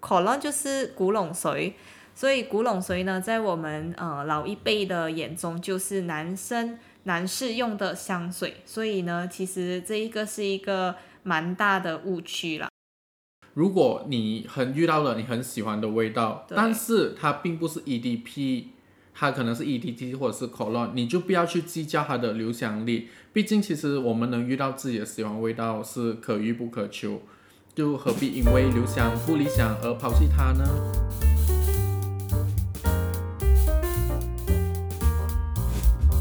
[0.00, 1.74] cologne 就是古龙水，
[2.14, 12.68] 所以古龙水呢，在我们呃老一辈的眼中就是男生男士用的香水，所以呢，其实这一个是一个蛮大的误区啦。
[13.54, 18.64] 如果你很遇到了你很喜欢的味道，但是它并不是 EDP，
[19.12, 23.08] 它可能是 EDT 或者是 cologne，你就不要去计较它的留香力。
[23.32, 27.22] 毕竟其实我们能遇到自己的喜欢味道是可遇不可求，
[27.80, 30.68] 就何必因为留香不理想而抛弃它呢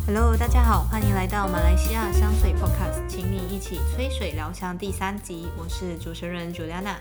[0.08, 6.96] ？Hello，大家好，欢迎来到马来西亚香水 Podcast，请你一起吹水疗香第三集，我是主持人 Juliana。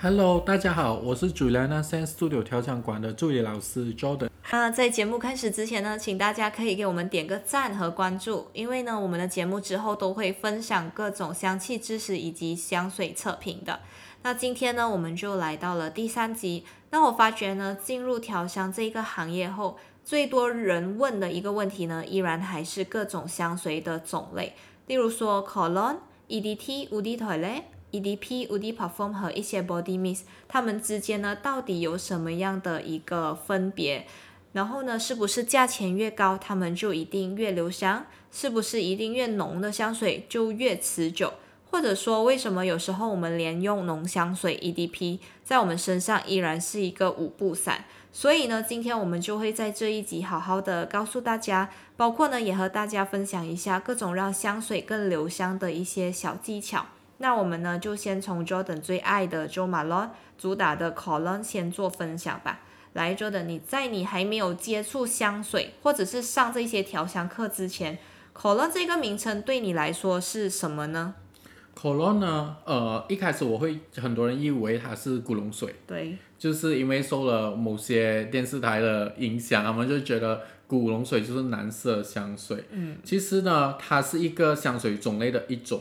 [0.00, 4.31] Hello，大家好，我是 Juliana Sense Studio 调香馆的助理老师 Jordan。
[4.54, 13.80] 那在节目开始之前呢，请大家可以给我们点个赞和关注，因为呢，我们的节目之后都会分享各种香气知识以及香水测评的。
[14.20, 16.66] 那今天呢，我们就来到了第三集。
[16.90, 24.52] 那我发觉呢，进入调香这一个行业后，最多人问的一个问题呢，依然还是各种香水的种类，
[24.86, 25.96] 例如说 cologne、
[26.28, 34.06] EDT、Woody Toilet、EDP、Woody Parfum 和一些 body mist，它们之间呢，到底有什么样的一个分别？
[34.52, 38.04] 然后呢，是不是价钱越高，它们就一定越留香？
[38.30, 41.32] 是不是一定越浓的香水就越持久？
[41.70, 47.84] 或者说，为什么有时候我们连用浓香水 EDP 在我们身上依然是一个五步散？
[48.12, 56.84] 所以呢，今天我们就会在这一集好好的告诉大家，包括呢也和大家分享一下各种让香水更留香的一些小技巧。
[57.16, 62.60] 那我们呢就先从 Jordan 最爱的 Jo Malone 主打的 Cologne 先做分享吧。
[62.94, 67.98] 来，Jordan，你在你还没有接触香水或者是上这些调香课之前
[68.36, 71.14] ，Cologne 这个名称对你来说是什么呢
[71.74, 75.74] ？cologne 呢，呃，一开始我会很多人以为它是古龙水。
[75.86, 82.62] 对，就是因为受了某些电视台的影响，他们就觉得古龙水就是蓝色香水。
[82.70, 85.80] 嗯，其实呢，它是一个香水种类的一种，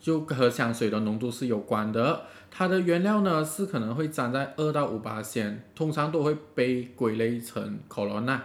[0.00, 2.22] 就和香水的浓度是有关的。
[2.50, 8.38] 它的原料呢是可能会沾在二到五八线，通常都会被归类成 cologne，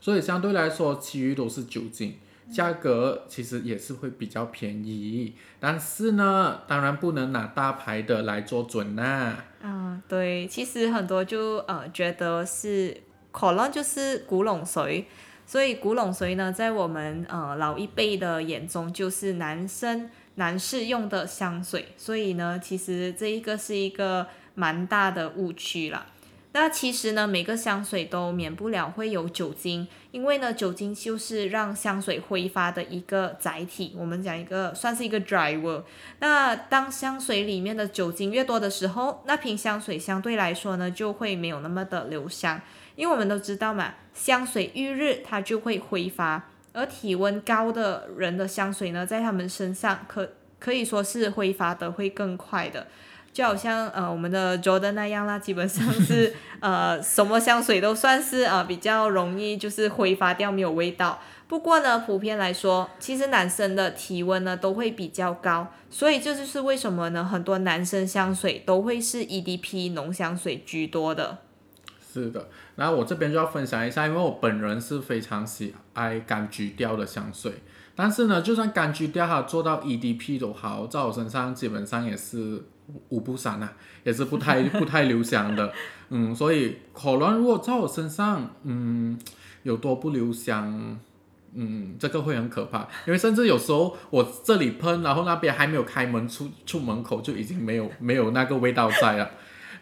[0.00, 2.14] 所以相对来说，其余都是酒精。
[2.50, 12.96] 价格其实也是会比较便宜，但是呢，当然不能拿大牌的来做准呐、嗯，对，其实很多就呃觉得是
[13.34, 15.06] Cologne 就是古龙水，
[15.44, 20.08] 所以古龙水呢，在我们呃老一辈的眼中就是男生
[20.38, 26.06] 男士用的香水，所以呢，其实这一个是一个蛮大的误区啦。
[26.52, 33.94] 那其实呢，每个香水都免不了会有酒精，因为呢，酒精就是让香水挥发的一个载体。
[33.96, 35.82] 我们讲一个算是一个 driver。
[36.20, 42.60] 那当香水里面的酒精越多的时候，那瓶香水相对来说呢，就会没有那么的留香。
[42.96, 52.86] 因为我们都知道嘛，香水遇热它就会挥发，而体温高的人的香水呢，在他们身上可可以说是挥发的会更快的。
[53.30, 61.20] 就好像呃我们的 Jordan 那样啦，基本上是 呃什么香水都算是呃比较容易就是挥发掉没有味道。
[61.46, 71.38] 不过呢，普遍来说，其实男生的体温呢都会比较高，所以这就是为什么呢很多男生香水都会是 EDP 浓香水居多的。
[72.12, 77.52] 是的，然后我这边就要分享一下，因为我本人是非常喜爱柑橘调的香水，
[77.94, 82.64] 但是呢，就算柑橘调它做到 EDP 都好，在我身上基本上也是
[83.10, 83.72] 五不散啊，
[84.04, 85.72] 也是不太 不太留香的，
[86.10, 89.18] 嗯，所以可能如果在我身上，嗯，
[89.62, 90.98] 有多不留香。
[91.54, 99.30] 嗯，这个会很可怕，因为甚至有时候我这里喷，然后那边还没有开门出出门口就已经没有没有那个味道在了。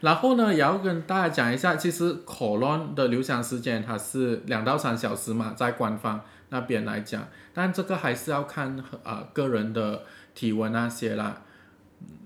[0.01, 6.21] 然后呢，也要跟大家讲一下，其实口红的留香时间它是两到三小时嘛，在官方
[6.51, 10.03] 那边来讲，但这个还是要看啊、呃、个人的
[10.35, 11.43] 体温那些啦。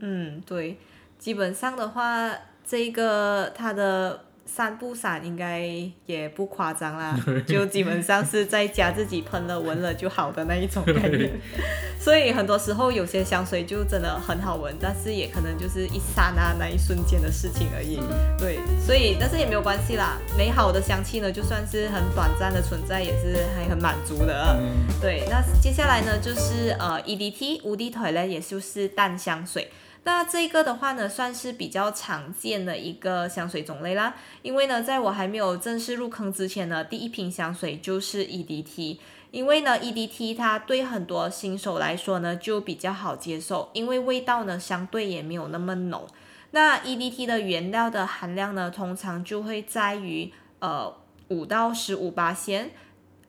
[0.00, 0.78] 嗯，对，
[1.18, 2.30] 基本上的话，
[2.64, 5.64] 这个它的散不散应该
[6.06, 7.16] 也不夸张啦，
[7.46, 11.30] 就基本上是在家自己喷了闻了就好的那一种概念。
[12.00, 18.00] 所以很多时候有些香水就真的很好闻，但是也可能就是一刹那那一瞬间的事情而已。
[18.38, 24.56] 对，所以但是也没有关系啦，美好的香气呢，就算是很短暂的存在，也是还很满足的。
[24.58, 29.70] 嗯，对，那接下来呢，就是呃 EDT 无敌腿呢，也就是淡香水。
[30.04, 34.14] 那这个的话呢，算是比较常见的一个香水种类啦。
[34.42, 38.98] 因为呢，在我还没有正式入坑之前呢，第一瓶香水就是 EDT。
[39.30, 46.04] 因为呢，EDT 它对很多新手来说呢就比较好接受，因为味道呢相对也没有那么浓。
[46.50, 50.92] 那 EDT 的原料的含量呢，通常就会在于呃
[51.28, 52.72] 五到十五八仙，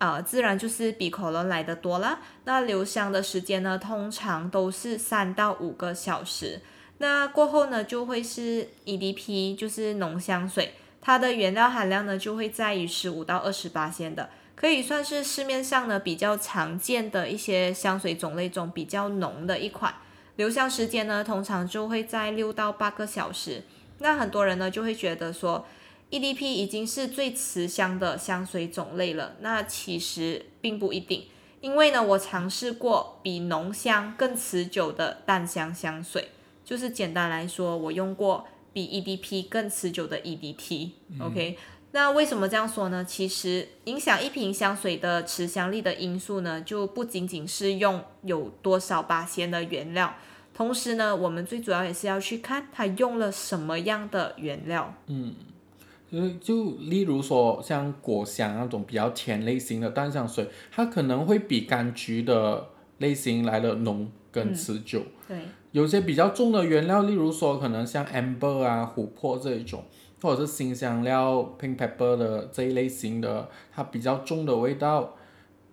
[0.01, 2.21] 呃，自然就是比可乐来的多啦。
[2.45, 6.59] 那留香的时间呢，通常都是三到五个小时。
[6.97, 19.93] 那过后呢，就会是 EDP，就是浓香水，它的原料含量呢就会在于十五到二十八仙的，可以算是市面上呢比较常见的一些香水种类中比较浓的一款。
[20.37, 23.61] 留香时间呢，通常就会在六到八个小时。
[23.99, 25.63] 那很多人呢就会觉得说
[26.11, 29.35] ，EDP 已经是最持香的香水种类了。
[29.39, 31.23] 那其实并不一定，
[31.61, 36.29] 因为呢，我尝试过比浓香更持久的淡香香水。
[36.63, 40.91] 就是简单来说，我用过比 EDP 更持久的 EDT。
[41.19, 41.57] OK，
[41.91, 43.03] 那为什么这样说呢？
[43.03, 50.15] 其实影响一瓶香水的持香力的因素呢，就不仅仅是用有多少八仙的原料。
[50.53, 54.93] 同时呢，我们最主要也是要去看它用了什么样的原料。
[55.07, 55.35] 嗯，
[56.11, 62.67] 就就例如说像果香那种比较甜类型的淡香水，它可能会比柑橘的
[62.97, 65.03] 类型来的浓跟持久。
[65.27, 65.37] 对，
[65.71, 69.85] 有些比较重的原料，例如说可能像 amber 啊、琥珀这一种，
[70.21, 75.15] 或者是新香料 pink pepper 的这一类型的，它比较重的味道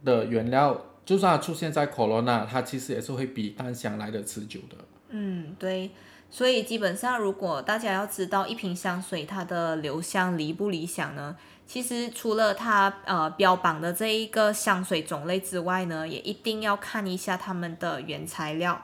[0.05, 0.85] 的原料。
[1.05, 4.77] 就算它出现在 Corona，它其实也是会比淡香来的持久的。
[5.09, 5.91] 嗯，对。
[6.31, 11.35] 所以基本上，如果大家要知道一瓶香水它的留香理不理想呢，
[11.67, 18.83] 其实除了它呃标榜的这一个香水种类之外呢，也一定要看一下它们的原材料。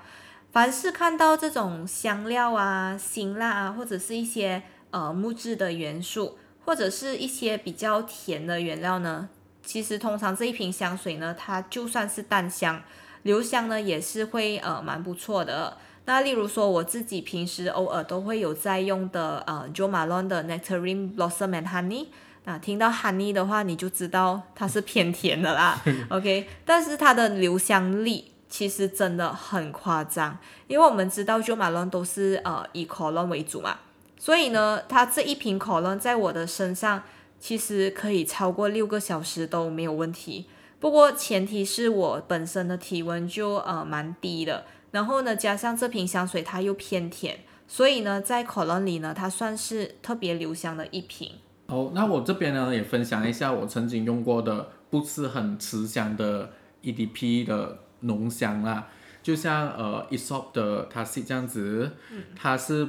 [0.52, 9.28] 凡是看到这种香料啊、辛辣啊，或者是一些呃木质的元素，或者是一些比较甜的原料呢。
[9.62, 12.82] 其实通常这一瓶香水呢，它就算是淡香，
[13.22, 15.76] 留香呢也是会呃蛮不错的。
[16.06, 22.06] 那例如说我自己平时偶尔都会有在用的呃 Jo Malone 的 Nectarine Blossom and Honey，
[22.44, 25.80] 那听到 Honey 的话，你就知道它是偏甜的啦。
[26.10, 33.78] OK，但是它的留香力其实真的很夸张，因为我们知道 Jo Malone 都是呃以 Cologne 为主嘛，
[34.18, 37.02] 所以呢，它这一瓶 Cologne 在我的身上。
[37.40, 40.46] 其实可以超过六个小时都没有问题，
[40.80, 44.64] 不过前提是我本身的体温就呃蛮低的，
[44.94, 51.32] 然后呢加上这瓶香水它又偏甜，所以呢在可乐里呢它算是特别留香的一瓶。
[51.66, 56.52] 哦，那我这边呢也分享一下我曾经用过的不是很持香的
[56.82, 58.86] EDP 的浓香啦，
[59.20, 61.90] 就像呃 Esop 的它是这样子，
[62.36, 62.88] 它是。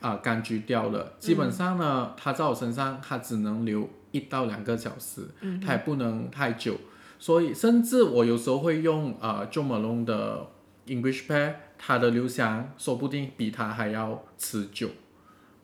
[0.00, 5.26] 啊，柑橘调的，基本上呢，它在我身上，它只能留一到两个小时，
[5.64, 6.76] 它也不能太久，
[7.18, 10.46] 所以甚至我有时候会用呃 Jo Malone 的
[10.86, 14.88] English Pear，它的留香说不定比它还要持久。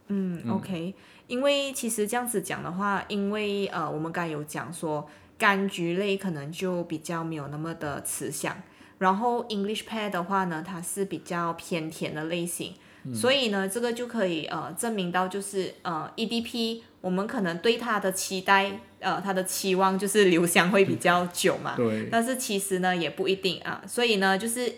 [0.09, 0.95] 嗯，OK，
[1.27, 5.09] 因为其实这样子讲的话，因为呃，我们刚才有讲说
[5.39, 8.61] 柑橘类可能就比较没有那么的持香，
[8.99, 12.75] 然后 English Pear 的话呢，它是比较偏甜的类型。
[13.15, 21.75] 所以呢，这个就可以呃证明到，就是呃 EDP，我们可能对它的期待，呃它的期望就是留香会比较久嘛。
[21.77, 22.11] 对。
[22.11, 24.71] 但是其实呢也不一定啊，所以呢就是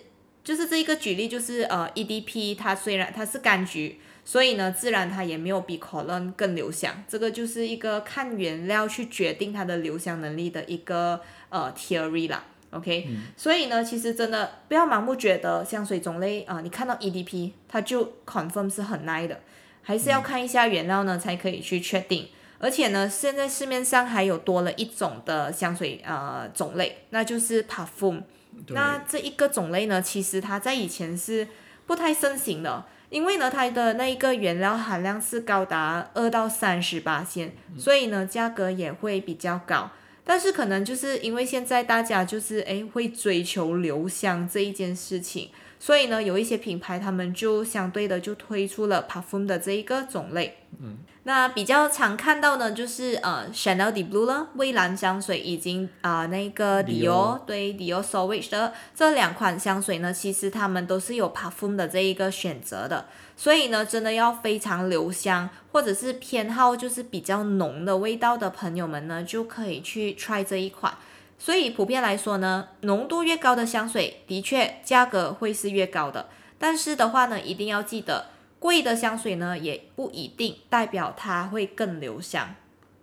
[0.45, 12.45] 就是这一个举例就是呃 EDP 它虽然它是柑橘，所以呢自然它也没有比 Cologne 更留香，这个就是一个看原料去决定它的留香能力的一个呃 theory 啦。
[12.71, 13.07] OK，
[13.37, 19.41] 所以呢，其实真的不要盲目觉得香水种类啊，你看到 EDP 它就 confirm 是很 nice 的，
[19.83, 22.29] 还是要看一下原料呢才可以去确定。
[22.59, 28.23] 而且呢，现在市面上还有多了一种的香水呃种类，那就是 parfum。
[28.69, 31.49] 那这一个种类呢，其实它在以前是
[31.87, 39.91] 不太盛行的，因为呢它的那一个原料含量是高达二到三十八线，所以呢价格也会比较高。
[40.25, 45.51] 但是可能就是因为现在大家就是诶会追求留香这一件事情，
[45.83, 50.59] 所以呢有一些品牌他们就相对的就推出了 perfume 的这一个种类。
[50.79, 50.99] 嗯。
[51.25, 63.07] 那比较常看到呢，就是呃，Chanel de Blue 了，蔚蓝香水，已经啊那个 Dior 对 Dior Sauvage 的这两款香水呢，其实他们都是有 perfume 的这一个选择的。
[63.37, 70.95] 所以呢，真的要非常留香，或者是偏好就是比较浓的味道的朋友们呢，就可以去 try 这一款。
[71.45, 76.29] 所以普遍来说呢，浓度越高的香水，的确价格会是越高的。
[76.57, 78.27] 但是的话呢，一定要记得。
[78.61, 82.55] 贵的香水呢，也不一定代表它会更留香。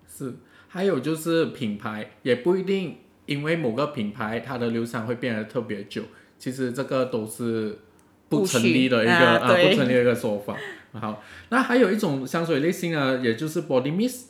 [0.08, 0.36] 是，
[0.70, 6.04] 还有就是品牌也不一定，因为某个品牌它的留香会变得特别久。
[6.38, 7.80] 其实这个都是
[8.30, 10.56] 不成立的一个啊，不成立的一个说法。
[10.94, 14.28] 好，那还有一种香水类型呢，也就是 body mist。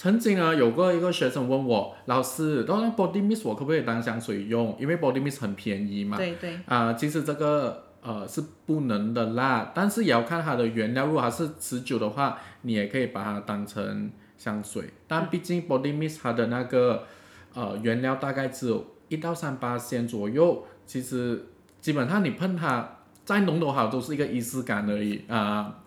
[0.00, 4.74] 曾经呢，有过一个学生问我，老师，当然 body mist 我可不可以当香水用？
[4.80, 6.16] 因为 body mist 很便宜嘛。
[6.16, 6.58] 对对。
[6.64, 11.04] 啊、其实这个呃是不能的啦，但是也要看它的原料。
[11.04, 14.88] 如果它是持久的话，你也可以把它当成香水。
[15.06, 17.04] 但毕竟 body mist 它的那个
[17.52, 21.44] 呃原料大概只有一到三八仙左右，其实
[21.82, 25.82] 基本上你喷它再浓都好，都是一个仪式感而已啊。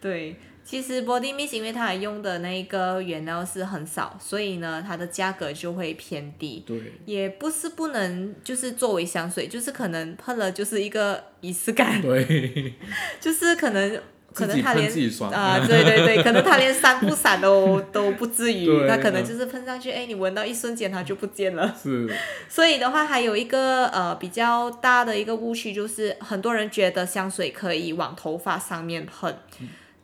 [0.00, 6.64] 对，其实 body mist 因为它用的那个原料是很少，所以呢，它的价格就会偏低。
[6.66, 12.74] 对，也不是不能，就是作为香水，就是可能喷了就是一个仪式感，对，
[13.20, 14.00] 就是可能
[14.34, 14.90] 可能他连
[15.32, 21.74] 啊、对对对，可能他连散不散都 都不至于，对他可能就是喷上去，哎，你闻到一瞬间它就不见了。
[21.80, 22.12] 是，
[22.48, 29.34] 所以的话，还有一个呃比较大的一个误区，就是很多人觉得香水可以往头发上面喷，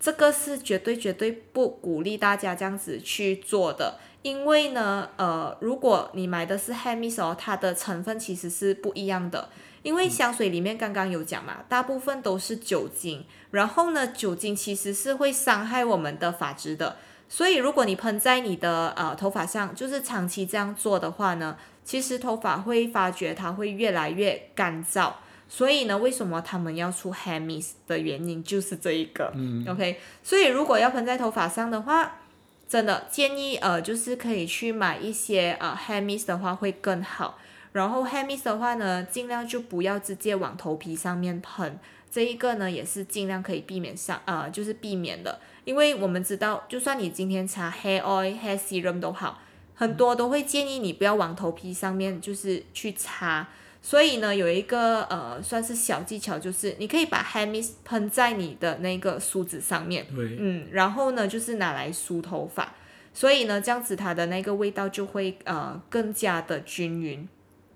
[0.02, 4.00] 这个是绝对绝对不鼓励大家这样子去做的。
[4.22, 9.48] 因为呢，呃，如果你买的是 hand mist 哦，它的成分其实是不一样的。
[9.84, 16.96] 因为香水里面刚刚有讲嘛，大部分都是酒精，然后呢，酒精其实是会伤害我们的发质的。
[17.28, 25.12] 所以如果你喷在你的呃头发上，就是长期这样做的话呢，其实头发会发觉它会越来越干燥。
[25.54, 29.30] 所以呢，为什么他们要出 hand mist 的原因就是这一个。
[29.34, 32.20] 嗯 OK，所以如果要喷在头发上的话，
[32.66, 37.38] 真的建议呃，就是可以去买一些呃 hand mist 的话会更好。
[37.72, 41.78] 然后 hand mist 的话呢，尽量就不要直接往头皮上面喷，
[42.10, 45.38] 这一个呢也是尽量可以避免上呃，就是避免的。
[45.66, 49.42] 因为我们知道，就算你今天擦 hair oil、hair serum 都好，
[49.74, 53.48] 很多都会建议你不要往头皮上面就是去擦。
[53.84, 62.72] 所以呢，有一个呃算是小技巧，就是你可以把 hand mist 喷在你的那个梳子上面，嗯，然后呢就是拿来梳头发，
[63.12, 67.28] 所以呢这样子它的那个味道就会呃更加的均匀。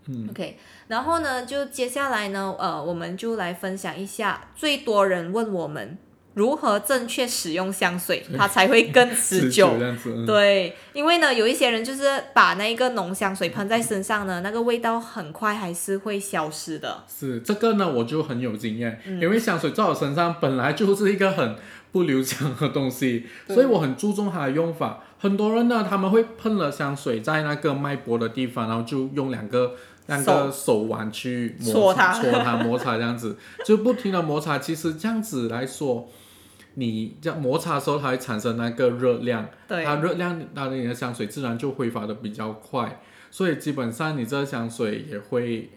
[0.07, 0.29] 嗯。
[0.31, 5.99] OK，然后呢，就接下来呢，呃，我们就来分享一下最多人问我们
[6.37, 9.73] 如何正确使用香水，它才会更持久。
[10.27, 17.05] 对，因为呢，有一些人就是把那个浓香水喷在身上呢，那个味道很快还是会消失的。
[17.09, 21.57] 是这个呢，我就很有经验，嗯因为香水在我身上本来就是一个很
[21.91, 25.05] 不留香的东西，所以我很注重它的用法。
[25.19, 29.73] 很多人呢，他们会喷了香水在那个脉搏的地方，然后就用两个
[30.09, 34.59] 两个手腕去摩搓它擦搓它摩擦这样子，就不停的摩擦。
[34.59, 36.11] 其实这样子来说，
[36.79, 45.71] 你这样摩擦的时候，它会产生那个热量，对，它热量，它的你的香水自然就挥发的比较快，所以基本上你这香水也会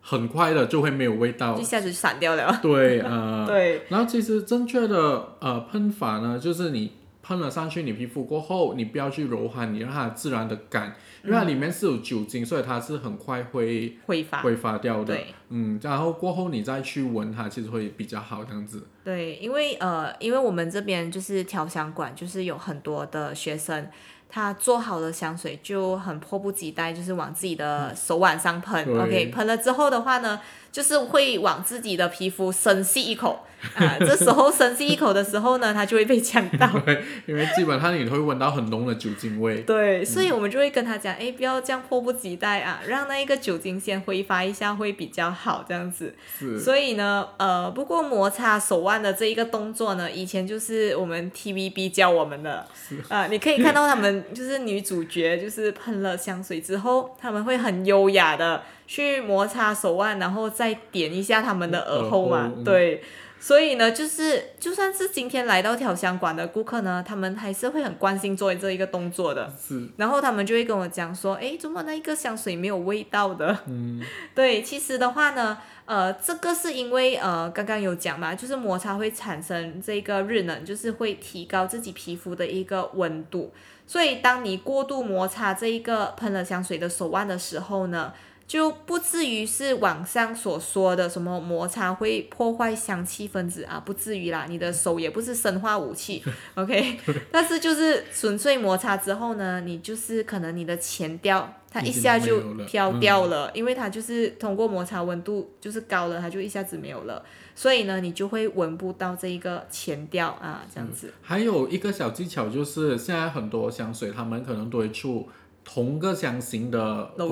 [0.00, 1.62] 很快的就会没有味道一。
[1.62, 2.58] 下子就散掉了。
[2.60, 6.92] 对，呃， 对，然后其实正确的呃喷法呢，就是你
[7.26, 14.42] 喷了上去你皮肤过后，你不要去揉它，你让它自然的干，因为它里面是有酒精，所以它是很快会挥发。
[14.42, 15.14] 挥发掉的。
[15.14, 18.86] 对嗯，然后过后你再去闻它，其实会比较好这样子。
[19.02, 23.88] 对，因为呃，因为我们这边就是调香馆，就是有很多的学生，
[24.28, 28.84] 他做好的香水就很迫不及待，就是往自己的手腕上喷。
[29.00, 30.40] OK，喷了之后的话呢，
[30.76, 33.96] 就是会往自己的皮肤深吸一口啊。
[33.98, 36.68] 这时候深吸一口的时候呢，它就会被呛到。
[37.24, 39.62] 因为基本上你会闻到很浓的酒精味。
[39.62, 46.14] 对，所以我们就会跟他讲，哎，不要这样迫不及待啊，让那一个酒精先挥发一下会比较好，这样子。
[46.38, 52.66] 是，所以呢，呃，不过摩擦手腕的这一个动作呢，以前就是我们 TVB 教我们的，
[53.08, 63.02] 啊、你可以看到他们就是女主角就是喷了香水之后，他们会很优雅的去摩擦手腕，然后再点一下他们的耳后嘛对。
[63.38, 69.52] 所以呢，就是就算是今天来到调香馆的顾客呢，他们还是会很关心做这一个动作的。
[69.60, 73.56] 是，然后他们就会跟我讲说，诶，怎么那一个香水没有味道的？
[73.66, 74.02] 嗯，
[74.34, 83.52] 对，其实的话呢，呃，这个是因为呃，刚刚有讲嘛，就是摩擦会产生这个热能，就是会提高自己皮肤的一个温度。
[83.86, 88.12] 所以当你过度摩擦这一个喷了香水的手腕的时候呢，
[88.46, 94.46] 就不至于是网上所说的什么摩擦会破坏香气分子啊，不至于啦。
[94.48, 96.22] 你的手也不是生化武器，
[96.54, 96.98] OK？
[97.32, 107.24] 但是就是纯粹摩擦之后呢，你就是可能你的前调它一下就飘嗯掉了，因为它就是通过摩擦温度就是高了，它就一下子没有了，
[107.56, 111.12] 所以呢，你就会闻不到这一个前调啊，这样子。
[111.20, 115.28] 还有一个小技巧就是，现在很多香水他们可能都会出
[115.68, 117.26] 同个香型的那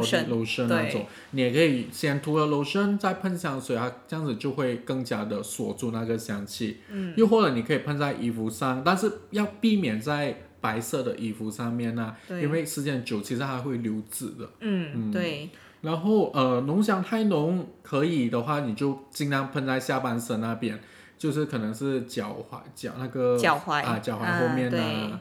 [0.90, 6.78] 种，你也可以先涂了 lotion 再喷香水，它这样子就会更加的锁住那个香气。
[6.90, 12.42] 嗯，又或者你可以喷在衣服上，但是要避免在白色的衣服上面呢、对。
[12.42, 14.50] 因为时间久其实它会留渍的。
[14.58, 15.48] 嗯，对，
[15.82, 20.80] 然后呃，浓香太浓，可以的话你就尽量喷在下半身那边，
[21.16, 24.80] 就是可能是脚踝、脚那个脚踝啊，脚踝啊后面对。
[24.80, 25.20] 啊，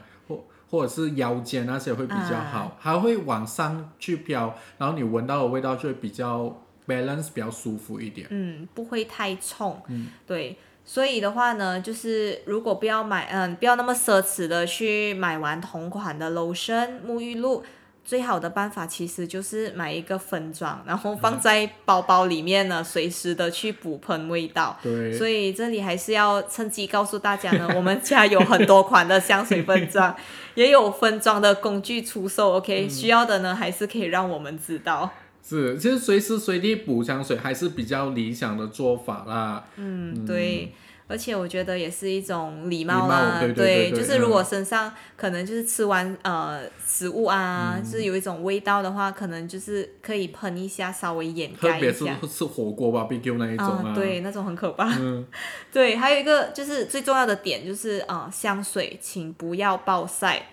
[0.74, 8.26] 或或者是腰间那些会比较好，它会往上去飘，然后你闻到的味道就会比较 balance，比较舒服一点。
[8.30, 10.58] 嗯，不会太冲，嗯对。
[10.84, 17.62] 所以的话呢，就是如果不要买，嗯，不要那么奢侈的去买完同款的 lotion 沐浴露，
[18.04, 24.78] 最好的办法其实就是买一个分装，然后放在包包里面呢，随时的去补喷味道。
[24.82, 30.14] 对，所以这里还是要趁机告诉大家呢，我们家有很多款的香水分装，
[30.54, 32.52] 也有分装的工具出售。
[32.56, 35.10] OK，、需要的呢还是可以让我们知道。
[35.42, 39.64] 是，其实随时随地补香水还是比较理想的做法啦。
[39.76, 40.72] 嗯，对。
[41.06, 52.26] 而且我觉得也是一种礼礼貌啦，貌对对对对就是如果身上可能就是吃完呃食物啊，嗯是有一种味道的话，可能就是可以喷一下，稍微掩特别是盖一下。
[52.26, 54.88] 吃火锅 barbecue 那一种啊，对，那种很可怕。
[54.98, 55.26] 嗯，
[55.70, 60.46] 对，还有一个就是最重要的点就是啊、呃香水请不要暴晒。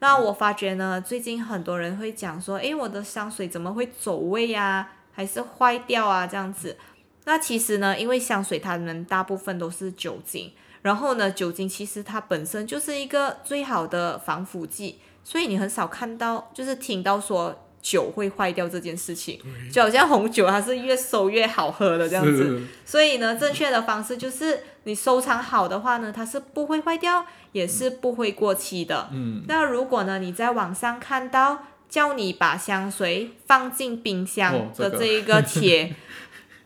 [0.00, 6.76] 那我发觉呢，最近很多人会讲说，诶，我的香水怎么会走味啊，还是坏掉啊这样子。
[7.28, 19.38] 那其实呢，因为香水它们大部分都是酒精，然后呢，酒精其实它本身就是一个最好的防腐剂，所以你很少看到，就是听到说酒会坏掉这件事情，
[19.70, 22.62] 就好像红酒它是越收越好喝的这样子。
[22.86, 29.10] 所以呢，正确的方式就是你收藏好的话呢，它是不会坏掉，也是不会过期的。
[29.12, 35.94] 嗯，那如果呢，你在网上看到叫你把香水放进冰箱的这一个帖，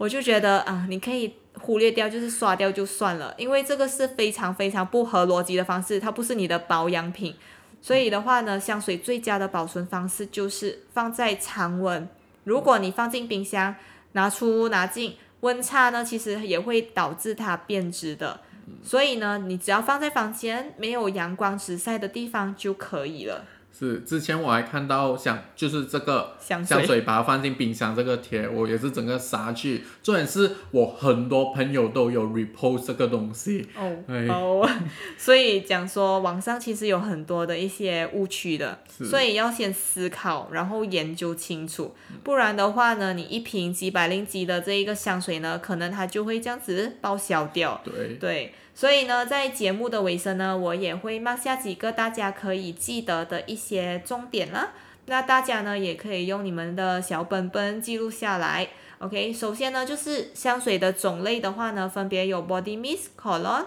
[0.03, 7.37] 我就觉得啊，你可以忽略掉，就是刷掉就算了，因为这个是非常非常不合逻辑的方式，它不是你的保养品。
[7.81, 12.09] 所以的话呢，香水最佳的保存方式就是放在常温。
[12.43, 13.77] 如果你放进冰箱，
[14.15, 18.41] 拿出拿进，温差呢其实也会导致它变质的。
[18.83, 23.45] 所以呢，你只要放在房间没有阳光直晒的地方就可以了。
[23.79, 27.03] 是，之前我还看到香，就是这个香水。
[27.03, 29.83] 把它放进冰箱这个贴，我也是整个杀去。
[30.03, 34.27] 重点是我很多朋友都有 repost 这个东西，哦哎。
[34.29, 34.69] 哦，
[35.19, 47.81] 所以讲说网上其实有很多的一些误区的，所以要先思考，然后研究清楚，不然的话呢，你一瓶几百零几的这一个香水呢，可能它就会这样子报销掉。
[47.85, 54.71] 对，对，所以呢，在节目的尾声呢，我也会骂下几个大家可以记得的一些重点啦。
[55.07, 58.69] 那大家呢，也可以用你们的小本本记录下来。
[58.99, 63.67] OK，首先呢，就是香水的种类的话呢，分别有 body mist、cologne、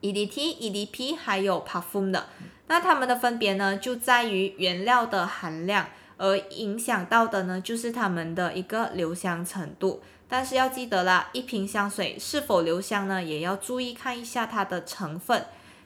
[0.00, 2.26] EDT、EDP 还有 parfum 的。
[2.66, 10.02] 那它们的分别呢，就在于原料的含量，而影响到的呢，就是它们的一个留香程度。
[10.32, 15.44] 但是要记得啦，一瓶香水是否留香呢，也要注意看一下它的成分。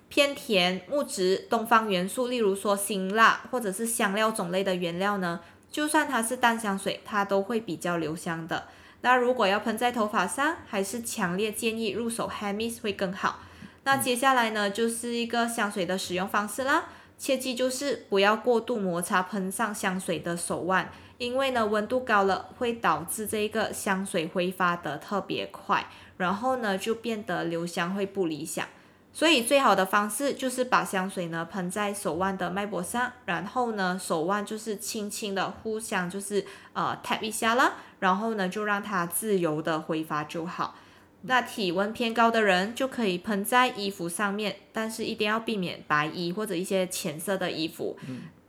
[0.08, 8.68] 偏甜、木质、东方元素，例如说辛辣或者是香料种类的原料呢，就算它是淡香水，它都会比较留香的。
[9.00, 13.40] 那如果要喷在头发上，还是强烈建议入手 h a m i s 会更好。
[13.82, 16.84] 那接下来呢，就是一个香水的使用方式啦。
[17.18, 28.66] 切记就是不要过度摩擦喷上香水的手腕，因为呢温度高了会导致这个香水挥发得特别快，然后呢就变得留香会不理想。
[29.12, 40.76] 所以最好的方式就是把香水呢喷在手腕的脉搏上，然后呢手腕就是轻轻的互相就是呃 tap 一下啦，然后呢就让它自由的挥发就好。
[41.22, 47.96] 那体温偏高的人就可以喷在衣服上面，但是一定要避免白衣或者一些浅色的衣服。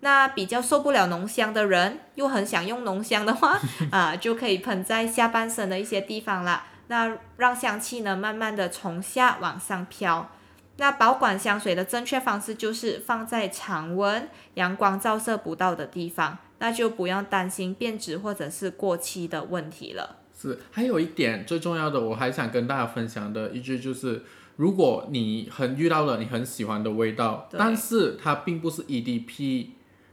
[0.02, 3.60] 那比较受不了浓香的人，又很想用浓香的话，
[3.92, 6.68] 啊，就可以喷在下半身的一些地方啦。
[6.88, 10.30] 那让香气呢慢慢的从下往上飘。
[10.78, 20.18] 那保管香水的正确方式就是放在常温、阳光照射不到的地方，那就不用担心变质或者是过期的问题了。
[20.40, 24.24] 是，还有一点最重要的，我还想跟大家分享的一句就是，
[24.58, 29.70] 如果你很遇到了你很喜欢的味道，但是它并不是 EDP，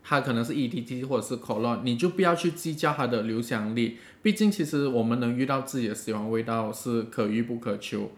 [0.07, 8.11] 它可能是 EDT 或者是 cologne，你就不要去计较它的留香力，毕竟其实我们能遇到自己的喜欢味道是可遇不可求，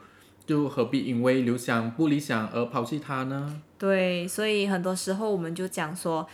[0.45, 3.63] 就何必因为留香不理想而抛弃它呢？
[3.79, 6.27] 对，所以很多时候我们就讲说，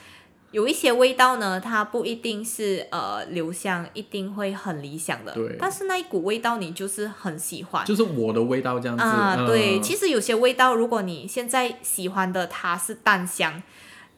[0.53, 7.85] 有一些味道呢，它不一定是呃留香一定会很理想的，对但是那一股味道你就是很喜欢。
[7.85, 9.03] 就是我的味道这样子。
[9.05, 13.63] 啊，嗯对，其实有些味道，如果你现在喜欢的它是淡香，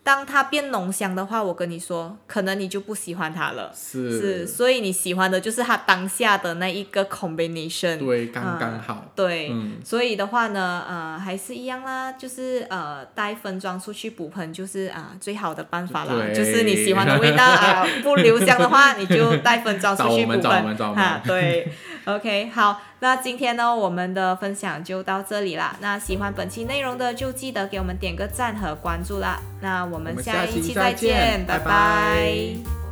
[0.05, 3.73] 当它变浓香的话，我跟你说，可能你就不喜欢它了。
[3.75, 7.97] 是是，所以你喜欢的就是它当下的那一个 combination。
[7.99, 9.07] 对，刚刚好。
[9.17, 16.13] 对，嗯所以的话呢，呃，还是一样啦，就是呃，带分装出去补喷，就是啊、最好的办法啦。
[16.35, 21.23] 就是你喜欢的味道啊、不留香的话，你就带分装出去补喷 找我们找我们哈。
[21.25, 21.73] 对
[22.05, 25.77] ，OK，好，那今天呢，我们的分享就到这里啦。
[25.81, 29.41] 那喜欢本期内容的，就记得给我们点个赞和关注啦。
[29.61, 32.84] 那我们下下期再一期再见拜拜